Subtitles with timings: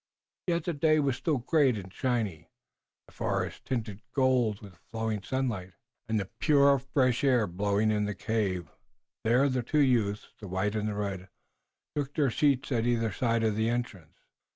[0.47, 2.47] Yet the day was still great and shining,
[3.05, 5.73] the forest tinted gold with the flowing sunlight,
[6.09, 8.71] and the pure fresh air blowing into the cave.
[9.23, 11.29] There the two youths, the white and the red,
[11.95, 14.17] took their seats at either side of the entrance.